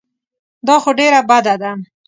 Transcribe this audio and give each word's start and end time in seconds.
دا 0.67 0.75
خو 0.81 0.89
ډېره 0.99 1.19
بده 1.29 1.55
ده. 1.61 1.71